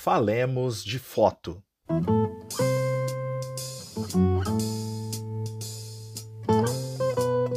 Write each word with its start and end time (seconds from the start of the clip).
Falemos 0.00 0.84
de 0.84 0.96
Foto. 0.96 1.60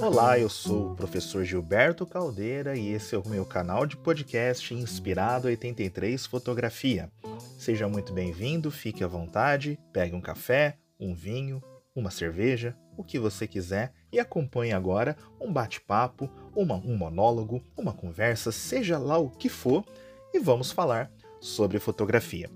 Olá, 0.01 0.39
eu 0.39 0.49
sou 0.49 0.91
o 0.91 0.95
professor 0.95 1.45
Gilberto 1.45 2.03
Caldeira 2.03 2.75
e 2.75 2.89
esse 2.89 3.13
é 3.13 3.17
o 3.19 3.27
meu 3.29 3.45
canal 3.45 3.85
de 3.85 3.95
podcast 3.95 4.73
Inspirado 4.73 5.47
83 5.47 6.25
Fotografia. 6.25 7.11
Seja 7.59 7.87
muito 7.87 8.11
bem-vindo, 8.11 8.71
fique 8.71 9.03
à 9.03 9.07
vontade, 9.07 9.77
pegue 9.93 10.15
um 10.15 10.21
café, 10.21 10.79
um 10.99 11.13
vinho, 11.13 11.63
uma 11.95 12.09
cerveja, 12.09 12.75
o 12.97 13.03
que 13.03 13.19
você 13.19 13.45
quiser 13.47 13.93
e 14.11 14.19
acompanhe 14.19 14.73
agora 14.73 15.15
um 15.39 15.53
bate-papo, 15.53 16.27
um 16.55 16.97
monólogo, 16.97 17.63
uma 17.77 17.93
conversa, 17.93 18.51
seja 18.51 18.97
lá 18.97 19.19
o 19.19 19.29
que 19.29 19.47
for, 19.47 19.85
e 20.33 20.39
vamos 20.39 20.71
falar 20.71 21.11
sobre 21.41 21.79
fotografia. 21.79 22.49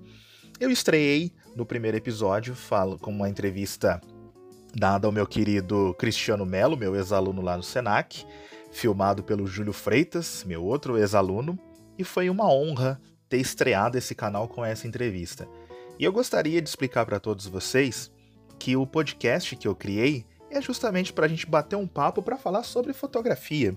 Eu 0.57 0.69
estreiei 0.69 1.33
no 1.53 1.65
primeiro 1.65 1.97
episódio, 1.97 2.55
falo 2.55 2.97
com 2.97 3.11
uma 3.11 3.27
entrevista 3.27 3.99
dada 4.73 5.07
ao 5.07 5.11
meu 5.11 5.27
querido 5.27 5.93
Cristiano 5.97 6.45
Melo, 6.45 6.77
meu 6.77 6.95
ex-aluno 6.95 7.41
lá 7.41 7.57
no 7.57 7.63
Senac, 7.63 8.25
filmado 8.71 9.23
pelo 9.23 9.47
Júlio 9.47 9.73
Freitas, 9.73 10.43
meu 10.45 10.63
outro 10.63 10.97
ex-aluno, 10.97 11.59
e 11.97 12.03
foi 12.03 12.29
uma 12.29 12.49
honra 12.49 13.01
ter 13.27 13.37
estreado 13.37 13.97
esse 13.97 14.13
canal 14.13 14.47
com 14.47 14.63
essa 14.63 14.87
entrevista. 14.87 15.47
E 15.97 16.03
eu 16.03 16.11
gostaria 16.11 16.61
de 16.61 16.69
explicar 16.69 17.05
para 17.05 17.19
todos 17.19 17.47
vocês 17.47 18.11
que 18.59 18.75
o 18.75 18.85
podcast 18.85 19.55
que 19.55 19.67
eu 19.67 19.75
criei 19.75 20.25
é 20.49 20.61
justamente 20.61 21.11
para 21.11 21.25
a 21.25 21.29
gente 21.29 21.45
bater 21.45 21.75
um 21.75 21.87
papo 21.87 22.21
para 22.21 22.37
falar 22.37 22.63
sobre 22.63 22.93
fotografia. 22.93 23.75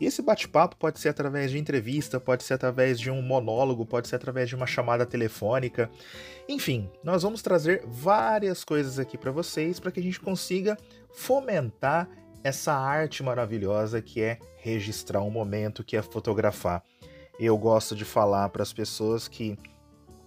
E 0.00 0.06
esse 0.06 0.20
bate-papo 0.20 0.76
pode 0.76 1.00
ser 1.00 1.08
através 1.08 1.50
de 1.50 1.58
entrevista, 1.58 2.20
pode 2.20 2.44
ser 2.44 2.54
através 2.54 3.00
de 3.00 3.10
um 3.10 3.22
monólogo, 3.22 3.86
pode 3.86 4.08
ser 4.08 4.16
através 4.16 4.48
de 4.48 4.54
uma 4.54 4.66
chamada 4.66 5.06
telefônica. 5.06 5.90
Enfim, 6.48 6.90
nós 7.02 7.22
vamos 7.22 7.40
trazer 7.40 7.82
várias 7.86 8.62
coisas 8.62 8.98
aqui 8.98 9.16
para 9.16 9.30
vocês 9.30 9.80
para 9.80 9.90
que 9.90 10.00
a 10.00 10.02
gente 10.02 10.20
consiga 10.20 10.76
fomentar 11.14 12.08
essa 12.44 12.72
arte 12.74 13.22
maravilhosa 13.22 14.02
que 14.02 14.20
é 14.20 14.38
registrar 14.58 15.22
um 15.22 15.30
momento, 15.30 15.82
que 15.82 15.96
é 15.96 16.02
fotografar. 16.02 16.82
Eu 17.40 17.56
gosto 17.56 17.96
de 17.96 18.04
falar 18.04 18.48
para 18.50 18.62
as 18.62 18.72
pessoas 18.72 19.26
que 19.26 19.58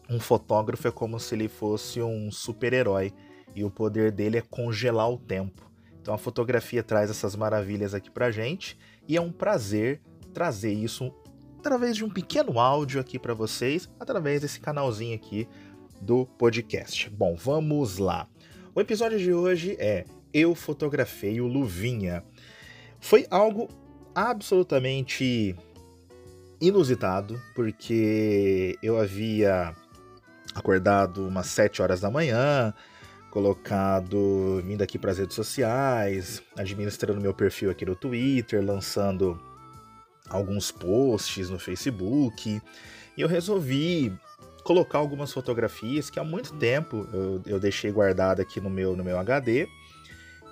um 0.10 0.20
fotógrafo 0.20 0.88
é 0.88 0.92
como 0.92 1.20
se 1.20 1.36
ele 1.36 1.48
fosse 1.48 2.02
um 2.02 2.32
super-herói 2.32 3.14
e 3.56 3.64
o 3.64 3.70
poder 3.70 4.12
dele 4.12 4.40
é 4.40 4.42
congelar 4.42 5.10
o 5.10 5.18
tempo. 5.18 5.70
Então 6.02 6.14
a 6.14 6.18
fotografia 6.18 6.82
traz 6.82 7.10
essas 7.10 7.36
maravilhas 7.36 7.94
aqui 7.94 8.10
pra 8.10 8.32
gente 8.32 8.78
e 9.10 9.18
é 9.18 9.22
um 9.22 9.32
prazer 9.32 10.00
trazer 10.32 10.72
isso 10.72 11.12
através 11.58 11.98
de 11.98 12.06
um 12.06 12.10
pequeno 12.10 12.60
áudio 12.60 13.02
aqui 13.02 13.18
para 13.18 13.34
vocês, 13.34 13.90
através 14.00 14.42
desse 14.42 14.60
canalzinho 14.60 15.16
aqui 15.16 15.48
do 16.00 16.28
podcast. 16.28 17.10
Bom, 17.10 17.36
vamos 17.36 17.98
lá. 17.98 18.30
O 18.74 18.80
episódio 18.80 19.18
de 19.18 19.34
hoje 19.34 19.76
é 19.80 20.06
Eu 20.32 20.54
fotografei 20.54 21.42
o 21.42 21.48
Luvinha. 21.48 22.24
Foi 23.00 23.26
algo 23.32 23.68
absolutamente 24.14 25.56
inusitado, 26.62 27.42
porque 27.56 28.78
eu 28.84 29.00
havia 29.00 29.76
acordado 30.54 31.28
umas 31.28 31.48
7 31.48 31.82
horas 31.82 32.00
da 32.00 32.12
manhã, 32.12 32.74
colocado, 33.32 34.62
vindo 34.66 34.82
aqui 34.82 34.98
para 34.98 35.12
as 35.12 35.18
redes 35.18 35.36
sociais, 35.36 36.42
administrando 36.58 37.22
meu 37.22 37.34
perfil 37.34 37.70
aqui 37.70 37.86
no 37.86 37.96
Twitter, 37.96 38.64
lançando 38.64 39.40
alguns 40.30 40.72
posts 40.72 41.50
no 41.50 41.60
Facebook, 41.60 42.62
e 43.18 43.22
eu 43.22 43.28
resolvi 43.28 44.14
colocar 44.64 45.00
algumas 45.00 45.34
fotografias 45.34 46.10
que 46.10 46.20
há 46.20 46.24
muito 46.24 46.54
tempo 46.54 47.08
eu, 47.12 47.42
eu 47.46 47.60
deixei 47.60 47.92
guardada 47.92 48.42
aqui 48.42 48.62
no 48.62 48.70
meu, 48.70 48.96
no 48.96 49.04
meu 49.04 49.18
HD 49.18 49.68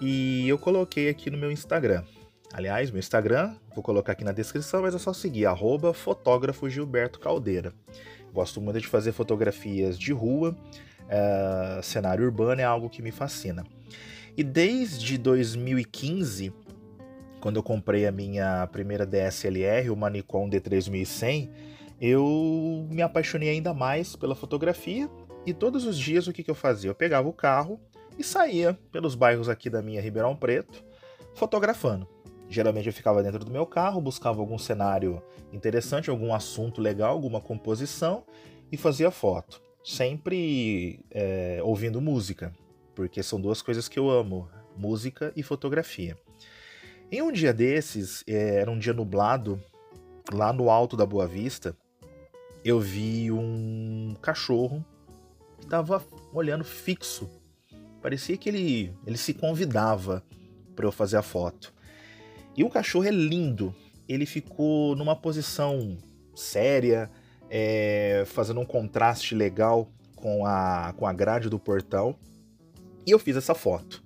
e 0.01 0.47
eu 0.47 0.57
coloquei 0.57 1.09
aqui 1.09 1.29
no 1.29 1.37
meu 1.37 1.51
Instagram. 1.51 2.03
Aliás, 2.53 2.89
meu 2.89 2.99
Instagram, 2.99 3.55
vou 3.75 3.83
colocar 3.83 4.13
aqui 4.13 4.23
na 4.23 4.31
descrição, 4.31 4.81
mas 4.81 4.95
é 4.95 4.97
só 4.97 5.11
seguir, 5.11 5.45
arroba 5.45 5.93
fotógrafo 5.93 6.69
Gilberto 6.69 7.19
Caldeira. 7.19 7.73
Gosto 8.33 8.61
muito 8.61 8.79
de 8.79 8.87
fazer 8.87 9.11
fotografias 9.11 9.97
de 9.99 10.13
rua, 10.13 10.55
uh, 11.07 11.81
cenário 11.81 12.25
urbano 12.25 12.61
é 12.61 12.63
algo 12.63 12.89
que 12.89 13.01
me 13.01 13.11
fascina. 13.11 13.65
E 14.35 14.43
desde 14.43 15.17
2015, 15.17 16.53
quando 17.39 17.55
eu 17.55 17.63
comprei 17.63 18.05
a 18.05 18.11
minha 18.11 18.67
primeira 18.67 19.05
DSLR, 19.05 19.89
o 19.89 20.09
Nikon 20.09 20.49
D3100, 20.49 21.49
eu 21.99 22.87
me 22.91 23.01
apaixonei 23.01 23.49
ainda 23.49 23.73
mais 23.73 24.15
pela 24.15 24.35
fotografia 24.35 25.09
e 25.45 25.53
todos 25.53 25.85
os 25.85 25.97
dias 25.97 26.27
o 26.27 26.33
que, 26.33 26.43
que 26.43 26.51
eu 26.51 26.55
fazia? 26.55 26.89
Eu 26.89 26.95
pegava 26.95 27.27
o 27.27 27.33
carro 27.33 27.79
e 28.17 28.23
saía 28.23 28.77
pelos 28.91 29.15
bairros 29.15 29.49
aqui 29.49 29.69
da 29.69 29.81
minha 29.81 30.01
Ribeirão 30.01 30.35
Preto 30.35 30.83
fotografando. 31.33 32.07
Geralmente 32.49 32.87
eu 32.87 32.93
ficava 32.93 33.23
dentro 33.23 33.43
do 33.43 33.51
meu 33.51 33.65
carro, 33.65 33.99
buscava 33.99 34.39
algum 34.39 34.57
cenário 34.57 35.21
interessante, 35.51 36.09
algum 36.09 36.33
assunto 36.33 36.79
legal, 36.79 37.11
alguma 37.11 37.41
composição 37.41 38.23
e 38.71 38.77
fazia 38.77 39.11
foto 39.11 39.66
sempre 39.87 40.99
é, 41.09 41.61
ouvindo 41.63 42.01
música, 42.01 42.53
porque 42.93 43.23
são 43.23 43.39
duas 43.39 43.61
coisas 43.61 43.87
que 43.87 43.97
eu 43.97 44.09
amo: 44.09 44.49
música 44.75 45.31
e 45.35 45.41
fotografia. 45.41 46.17
Em 47.09 47.21
um 47.21 47.31
dia 47.31 47.53
desses, 47.53 48.21
é, 48.27 48.55
era 48.55 48.69
um 48.69 48.77
dia 48.77 48.93
nublado, 48.93 49.61
lá 50.33 50.51
no 50.51 50.69
alto 50.69 50.97
da 50.97 51.05
Boa 51.05 51.25
Vista, 51.25 51.73
eu 52.65 52.81
vi 52.81 53.31
um 53.31 54.13
cachorro 54.21 54.85
que 55.57 55.63
estava 55.63 56.05
olhando 56.33 56.65
fixo. 56.65 57.29
Parecia 58.01 58.35
que 58.35 58.49
ele, 58.49 58.93
ele 59.05 59.17
se 59.17 59.33
convidava 59.33 60.21
para 60.75 60.85
eu 60.85 60.91
fazer 60.91 61.15
a 61.15 61.21
foto. 61.21 61.73
E 62.57 62.63
o 62.63 62.69
cachorro 62.69 63.05
é 63.05 63.11
lindo. 63.11 63.73
Ele 64.07 64.25
ficou 64.25 64.95
numa 64.95 65.15
posição 65.15 65.97
séria, 66.35 67.09
é, 67.49 68.23
fazendo 68.27 68.59
um 68.59 68.65
contraste 68.65 69.35
legal 69.35 69.89
com 70.15 70.45
a, 70.45 70.93
com 70.97 71.05
a 71.05 71.13
grade 71.13 71.49
do 71.49 71.59
portão. 71.59 72.15
E 73.05 73.11
eu 73.11 73.19
fiz 73.19 73.35
essa 73.35 73.55
foto. 73.55 74.03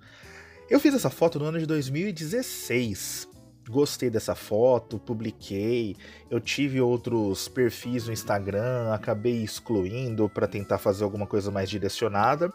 Eu 0.70 0.80
fiz 0.80 0.94
essa 0.94 1.10
foto 1.10 1.40
no 1.40 1.46
ano 1.46 1.60
de 1.60 1.66
2016. 1.66 3.28
Gostei 3.70 4.10
dessa 4.10 4.36
foto, 4.36 5.00
publiquei. 5.00 5.96
Eu 6.30 6.40
tive 6.40 6.82
outros 6.82 7.48
perfis 7.48 8.08
no 8.08 8.14
Instagram, 8.14 8.94
acabei 8.94 9.44
excluindo 9.44 10.30
para 10.30 10.48
tentar 10.48 10.78
fazer 10.78 11.04
alguma 11.04 11.26
coisa 11.26 11.52
mais 11.52 11.70
direcionada. 11.70 12.52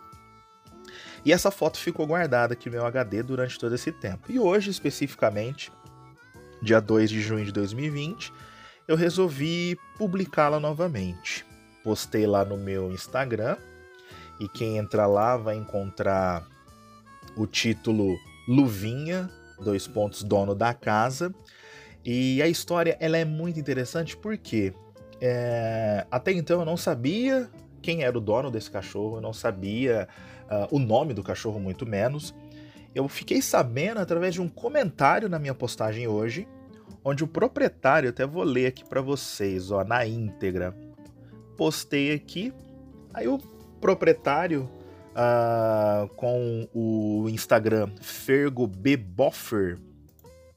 E 1.24 1.32
essa 1.32 1.50
foto 1.50 1.78
ficou 1.78 2.06
guardada 2.06 2.54
aqui 2.54 2.68
no 2.68 2.76
meu 2.76 2.86
HD 2.86 3.22
durante 3.22 3.58
todo 3.58 3.74
esse 3.74 3.90
tempo. 3.90 4.30
E 4.30 4.38
hoje, 4.38 4.70
especificamente, 4.70 5.72
dia 6.62 6.80
2 6.80 7.10
de 7.10 7.20
junho 7.20 7.44
de 7.44 7.52
2020, 7.52 8.32
eu 8.88 8.96
resolvi 8.96 9.78
publicá-la 9.96 10.60
novamente. 10.60 11.44
Postei 11.82 12.26
lá 12.26 12.44
no 12.44 12.56
meu 12.56 12.90
Instagram 12.90 13.56
e 14.40 14.48
quem 14.48 14.76
entrar 14.76 15.06
lá 15.06 15.36
vai 15.36 15.56
encontrar 15.56 16.46
o 17.36 17.46
título 17.46 18.16
Luvinha, 18.48 19.30
dois 19.60 19.86
pontos 19.86 20.22
dono 20.22 20.54
da 20.54 20.72
casa. 20.74 21.34
E 22.04 22.40
a 22.42 22.48
história 22.48 22.96
ela 23.00 23.16
é 23.16 23.24
muito 23.24 23.58
interessante 23.58 24.16
porque 24.16 24.72
é, 25.20 26.06
até 26.10 26.32
então 26.32 26.60
eu 26.60 26.66
não 26.66 26.76
sabia 26.76 27.50
quem 27.82 28.02
era 28.02 28.16
o 28.16 28.20
dono 28.20 28.50
desse 28.50 28.70
cachorro, 28.70 29.16
eu 29.16 29.20
não 29.20 29.32
sabia 29.32 30.08
uh, 30.50 30.74
o 30.74 30.78
nome 30.78 31.14
do 31.14 31.22
cachorro, 31.22 31.60
muito 31.60 31.86
menos. 31.86 32.34
Eu 32.94 33.06
fiquei 33.08 33.40
sabendo 33.42 34.00
através 34.00 34.34
de 34.34 34.40
um 34.40 34.48
comentário 34.48 35.28
na 35.28 35.38
minha 35.38 35.54
postagem 35.54 36.08
hoje, 36.08 36.48
onde 37.04 37.24
o 37.24 37.26
proprietário, 37.28 38.10
até 38.10 38.26
vou 38.26 38.42
ler 38.42 38.66
aqui 38.66 38.84
para 38.84 39.00
vocês, 39.00 39.70
ó, 39.70 39.84
na 39.84 40.06
íntegra. 40.06 40.74
Postei 41.56 42.12
aqui, 42.12 42.52
aí 43.14 43.28
o 43.28 43.38
proprietário 43.80 44.68
uh, 45.12 46.08
com 46.14 46.68
o 46.74 47.28
Instagram 47.28 47.90
Fergo 48.00 48.66
B 48.66 48.98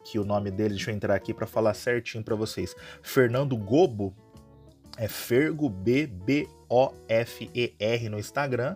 que 0.04 0.18
o 0.18 0.26
nome 0.26 0.50
dele, 0.50 0.76
deixa 0.76 0.92
eu 0.92 0.96
entrar 0.96 1.14
aqui 1.14 1.34
para 1.34 1.46
falar 1.46 1.74
certinho 1.74 2.24
para 2.24 2.36
vocês. 2.36 2.76
Fernando 3.02 3.56
Gobo, 3.56 4.16
é 4.98 5.08
Fergo 5.08 5.70
B 5.70 6.08
B 6.08 6.48
O 6.68 6.92
F 7.08 7.50
E 7.54 7.74
R 7.80 8.10
no 8.10 8.18
Instagram. 8.18 8.76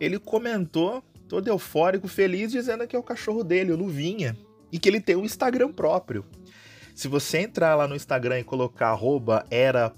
Ele 0.00 0.18
comentou 0.18 1.02
todo 1.28 1.48
eufórico, 1.48 2.08
feliz, 2.08 2.52
dizendo 2.52 2.86
que 2.86 2.94
é 2.94 2.98
o 2.98 3.02
cachorro 3.02 3.42
dele, 3.42 3.72
o 3.72 3.76
Luvinha, 3.76 4.36
e 4.70 4.78
que 4.78 4.88
ele 4.88 5.00
tem 5.00 5.16
um 5.16 5.24
Instagram 5.24 5.72
próprio. 5.72 6.24
Se 6.96 7.06
você 7.08 7.40
entrar 7.40 7.74
lá 7.74 7.86
no 7.86 7.94
Instagram 7.94 8.40
e 8.40 8.44
colocar 8.44 8.98
era.da.rua, 9.50 9.92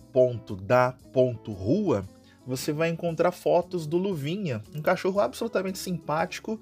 você 2.45 2.73
vai 2.73 2.89
encontrar 2.89 3.31
fotos 3.31 3.87
do 3.87 3.97
Luvinha, 3.97 4.65
um 4.75 4.83
cachorro 4.83 5.21
absolutamente 5.21 5.79
simpático 5.79 6.61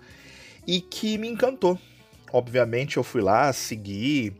e 0.66 0.82
que 0.82 1.16
me 1.16 1.26
encantou. 1.26 1.78
Obviamente 2.30 2.98
eu 2.98 3.02
fui 3.02 3.22
lá, 3.22 3.50
segui, 3.50 4.36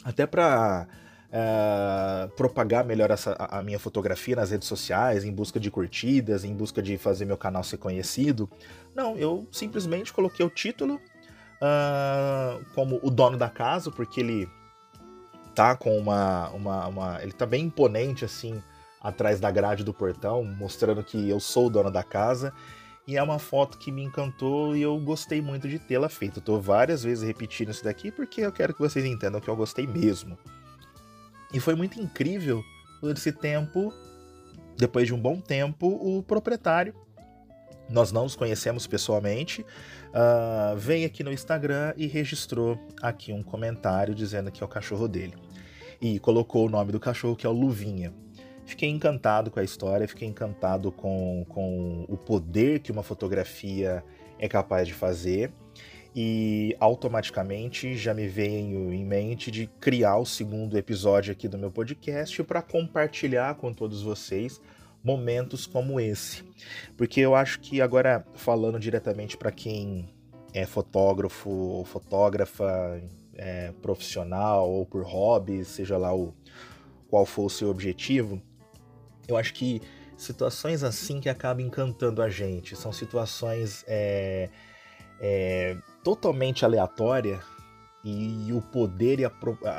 até 0.08 0.26
para 0.26 0.88
é, 1.30 2.28
propagar 2.34 2.82
melhor 2.82 3.10
essa, 3.10 3.36
a 3.38 3.62
minha 3.62 3.78
fotografia 3.78 4.34
nas 4.34 4.50
redes 4.50 4.66
sociais, 4.66 5.22
em 5.22 5.30
busca 5.30 5.60
de 5.60 5.70
curtidas, 5.70 6.44
em 6.44 6.54
busca 6.54 6.80
de 6.80 6.96
fazer 6.96 7.26
meu 7.26 7.36
canal 7.36 7.62
ser 7.62 7.76
conhecido. 7.76 8.48
Não, 8.94 9.18
eu 9.18 9.46
simplesmente 9.52 10.10
coloquei 10.10 10.44
o 10.44 10.48
título 10.48 10.94
uh, 10.94 12.64
como 12.74 12.98
o 13.02 13.10
dono 13.10 13.36
da 13.36 13.50
casa, 13.50 13.90
porque 13.90 14.20
ele 14.20 14.48
tá 15.54 15.76
com 15.76 15.98
uma, 15.98 16.48
uma, 16.50 16.86
uma, 16.86 17.22
Ele 17.22 17.32
tá 17.32 17.44
bem 17.44 17.66
imponente 17.66 18.24
assim 18.24 18.62
atrás 18.98 19.38
da 19.38 19.50
grade 19.50 19.84
do 19.84 19.92
portão, 19.92 20.42
mostrando 20.42 21.04
que 21.04 21.28
eu 21.28 21.38
sou 21.38 21.66
o 21.66 21.70
dono 21.70 21.90
da 21.90 22.02
casa. 22.02 22.54
E 23.08 23.16
é 23.16 23.22
uma 23.22 23.38
foto 23.38 23.78
que 23.78 23.90
me 23.90 24.04
encantou 24.04 24.76
e 24.76 24.82
eu 24.82 24.98
gostei 25.00 25.40
muito 25.40 25.66
de 25.66 25.78
tê-la 25.78 26.10
feita. 26.10 26.40
Eu 26.40 26.42
tô 26.42 26.60
várias 26.60 27.02
vezes 27.02 27.26
repetindo 27.26 27.70
isso 27.70 27.82
daqui 27.82 28.12
porque 28.12 28.42
eu 28.42 28.52
quero 28.52 28.74
que 28.74 28.80
vocês 28.80 29.02
entendam 29.02 29.40
que 29.40 29.48
eu 29.48 29.56
gostei 29.56 29.86
mesmo. 29.86 30.36
E 31.54 31.58
foi 31.58 31.74
muito 31.74 31.98
incrível 31.98 32.62
todo 33.00 33.16
esse 33.16 33.32
tempo, 33.32 33.94
depois 34.76 35.06
de 35.06 35.14
um 35.14 35.18
bom 35.18 35.40
tempo, 35.40 35.86
o 35.86 36.22
proprietário 36.22 36.94
nós 37.88 38.12
não 38.12 38.24
nos 38.24 38.36
conhecemos 38.36 38.86
pessoalmente, 38.86 39.62
uh, 39.62 40.76
veio 40.76 41.06
aqui 41.06 41.24
no 41.24 41.32
Instagram 41.32 41.94
e 41.96 42.06
registrou 42.06 42.78
aqui 43.00 43.32
um 43.32 43.42
comentário 43.42 44.14
dizendo 44.14 44.52
que 44.52 44.62
é 44.62 44.66
o 44.66 44.68
cachorro 44.68 45.08
dele. 45.08 45.34
E 45.98 46.18
colocou 46.18 46.66
o 46.66 46.68
nome 46.68 46.92
do 46.92 47.00
cachorro, 47.00 47.34
que 47.34 47.46
é 47.46 47.48
o 47.48 47.52
Luvinha. 47.52 48.12
Fiquei 48.68 48.90
encantado 48.90 49.50
com 49.50 49.58
a 49.58 49.64
história, 49.64 50.06
fiquei 50.06 50.28
encantado 50.28 50.92
com, 50.92 51.46
com 51.48 52.04
o 52.06 52.18
poder 52.18 52.80
que 52.80 52.92
uma 52.92 53.02
fotografia 53.02 54.04
é 54.38 54.46
capaz 54.46 54.86
de 54.86 54.92
fazer. 54.92 55.50
E 56.14 56.76
automaticamente 56.78 57.96
já 57.96 58.12
me 58.12 58.28
veio 58.28 58.92
em 58.92 59.06
mente 59.06 59.50
de 59.50 59.66
criar 59.80 60.18
o 60.18 60.26
segundo 60.26 60.76
episódio 60.76 61.32
aqui 61.32 61.48
do 61.48 61.56
meu 61.56 61.70
podcast 61.70 62.42
para 62.44 62.60
compartilhar 62.60 63.54
com 63.54 63.72
todos 63.72 64.02
vocês 64.02 64.60
momentos 65.02 65.66
como 65.66 65.98
esse. 65.98 66.44
Porque 66.94 67.20
eu 67.22 67.34
acho 67.34 67.60
que 67.60 67.80
agora, 67.80 68.22
falando 68.34 68.78
diretamente 68.78 69.38
para 69.38 69.50
quem 69.50 70.10
é 70.52 70.66
fotógrafo 70.66 71.48
ou 71.48 71.86
fotógrafa 71.86 73.00
é, 73.34 73.72
profissional 73.80 74.70
ou 74.70 74.84
por 74.84 75.04
hobby, 75.04 75.64
seja 75.64 75.96
lá 75.96 76.14
o, 76.14 76.34
qual 77.08 77.24
for 77.24 77.46
o 77.46 77.50
seu 77.50 77.70
objetivo, 77.70 78.42
eu 79.28 79.36
acho 79.36 79.54
que 79.54 79.82
situações 80.16 80.82
assim 80.82 81.20
que 81.20 81.28
acabam 81.28 81.64
encantando 81.64 82.22
a 82.22 82.28
gente. 82.28 82.74
São 82.74 82.92
situações 82.92 83.84
é, 83.86 84.50
é, 85.20 85.76
totalmente 86.02 86.64
aleatórias 86.64 87.40
e 88.04 88.52
o 88.52 88.62
poder 88.62 89.20
e 89.20 89.24
a, 89.24 89.32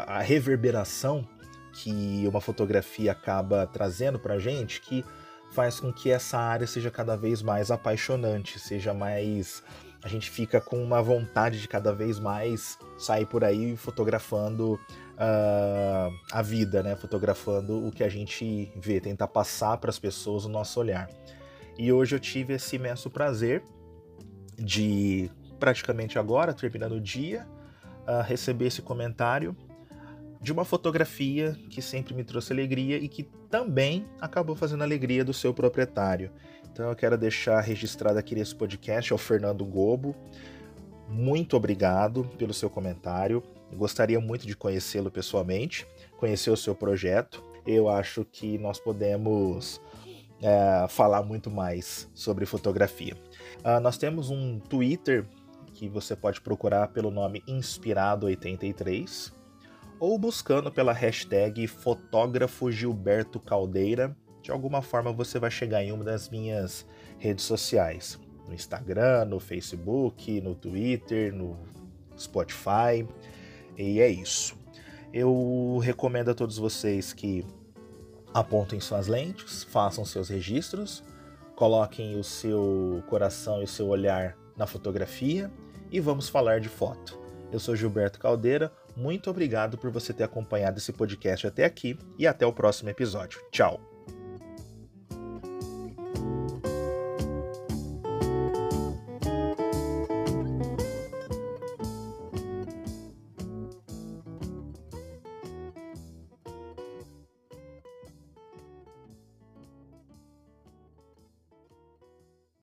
a 0.07 0.19
reverberação 0.21 1.27
que 1.73 2.25
uma 2.27 2.41
fotografia 2.41 3.11
acaba 3.11 3.65
trazendo 3.67 4.19
para 4.19 4.37
gente 4.37 4.81
que 4.81 5.03
faz 5.51 5.79
com 5.79 5.91
que 5.91 6.11
essa 6.11 6.37
área 6.37 6.67
seja 6.67 6.91
cada 6.91 7.15
vez 7.15 7.41
mais 7.41 7.71
apaixonante, 7.71 8.59
seja 8.59 8.93
mais. 8.93 9.63
A 10.03 10.07
gente 10.07 10.29
fica 10.29 10.61
com 10.61 10.81
uma 10.81 11.01
vontade 11.01 11.59
de 11.59 11.67
cada 11.67 11.93
vez 11.93 12.19
mais 12.19 12.77
sair 12.97 13.25
por 13.25 13.43
aí 13.43 13.75
fotografando 13.75 14.79
uh, 15.19 16.13
a 16.31 16.41
vida, 16.41 16.81
né? 16.81 16.95
Fotografando 16.95 17.85
o 17.85 17.91
que 17.91 18.03
a 18.03 18.09
gente 18.09 18.71
vê, 18.75 18.99
tentar 18.99 19.27
passar 19.27 19.77
para 19.77 19.89
as 19.89 19.99
pessoas 19.99 20.45
o 20.45 20.49
nosso 20.49 20.79
olhar. 20.79 21.09
E 21.77 21.91
hoje 21.91 22.15
eu 22.15 22.19
tive 22.19 22.53
esse 22.53 22.77
imenso 22.77 23.09
prazer 23.09 23.63
de 24.57 25.29
praticamente 25.59 26.17
agora, 26.17 26.53
terminando 26.53 26.93
o 26.93 27.01
dia, 27.01 27.45
uh, 28.07 28.23
receber 28.23 28.67
esse 28.67 28.81
comentário 28.81 29.55
de 30.41 30.53
uma 30.53 30.63
fotografia 30.63 31.57
que 31.69 31.81
sempre 31.81 32.13
me 32.13 32.23
trouxe 32.23 32.53
alegria 32.53 32.97
e 32.97 33.09
que 33.09 33.23
também 33.49 34.07
acabou 34.21 34.55
fazendo 34.55 34.83
alegria 34.83 35.23
do 35.23 35.33
seu 35.33 35.53
proprietário. 35.53 36.31
Então 36.71 36.87
eu 36.87 36.95
quero 36.95 37.17
deixar 37.17 37.59
registrado 37.59 38.17
aqui 38.17 38.35
nesse 38.35 38.55
podcast 38.55 39.11
ao 39.11 39.17
Fernando 39.17 39.65
Gobo. 39.65 40.15
Muito 41.09 41.57
obrigado 41.57 42.23
pelo 42.37 42.53
seu 42.53 42.69
comentário. 42.69 43.43
Gostaria 43.73 44.19
muito 44.19 44.45
de 44.45 44.55
conhecê-lo 44.55 45.09
pessoalmente, 45.09 45.87
conhecer 46.17 46.51
o 46.51 46.57
seu 46.57 46.75
projeto. 46.75 47.43
Eu 47.65 47.89
acho 47.89 48.23
que 48.25 48.57
nós 48.57 48.79
podemos 48.79 49.81
é, 50.41 50.85
falar 50.87 51.23
muito 51.23 51.49
mais 51.49 52.09
sobre 52.13 52.45
fotografia. 52.45 53.15
Uh, 53.59 53.79
nós 53.81 53.97
temos 53.97 54.29
um 54.29 54.59
Twitter 54.59 55.25
que 55.73 55.89
você 55.89 56.15
pode 56.15 56.41
procurar 56.41 56.89
pelo 56.89 57.11
nome 57.11 57.41
Inspirado83 57.47 59.33
ou 59.99 60.17
buscando 60.17 60.71
pela 60.71 60.93
hashtag 60.93 61.67
fotógrafo 61.67 62.71
Gilberto 62.71 63.39
Caldeira. 63.39 64.15
De 64.41 64.51
alguma 64.51 64.81
forma 64.81 65.11
você 65.11 65.39
vai 65.39 65.51
chegar 65.51 65.83
em 65.83 65.91
uma 65.91 66.03
das 66.03 66.29
minhas 66.29 66.85
redes 67.17 67.43
sociais. 67.43 68.19
No 68.49 68.55
Instagram, 68.55 69.25
no 69.25 69.39
Facebook, 69.39 70.41
no 70.41 70.55
Twitter, 70.55 71.33
no 71.33 71.57
Spotify. 72.17 73.07
E 73.77 74.01
é 74.01 74.09
isso. 74.09 74.57
Eu 75.13 75.79
recomendo 75.81 76.29
a 76.29 76.35
todos 76.35 76.57
vocês 76.57 77.13
que 77.13 77.45
apontem 78.33 78.79
suas 78.79 79.07
lentes, 79.07 79.63
façam 79.63 80.05
seus 80.05 80.29
registros, 80.29 81.03
coloquem 81.55 82.19
o 82.19 82.23
seu 82.23 83.03
coração 83.07 83.61
e 83.61 83.63
o 83.63 83.67
seu 83.67 83.87
olhar 83.87 84.37
na 84.55 84.67
fotografia 84.67 85.51
e 85.91 85.99
vamos 85.99 86.29
falar 86.29 86.59
de 86.59 86.69
foto. 86.69 87.17
Eu 87.51 87.59
sou 87.59 87.75
Gilberto 87.75 88.19
Caldeira, 88.19 88.71
muito 88.95 89.29
obrigado 89.29 89.77
por 89.77 89.89
você 89.89 90.13
ter 90.13 90.23
acompanhado 90.23 90.77
esse 90.77 90.93
podcast 90.93 91.47
até 91.47 91.65
aqui 91.65 91.97
e 92.17 92.27
até 92.27 92.45
o 92.45 92.53
próximo 92.53 92.89
episódio. 92.89 93.41
Tchau! 93.51 93.88